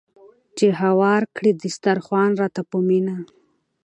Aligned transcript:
چې 0.57 0.67
هوار 0.81 1.21
کړي 1.35 1.51
دسترخوان 1.63 2.31
راته 2.41 2.61
په 2.69 2.77
مینه 2.87 3.17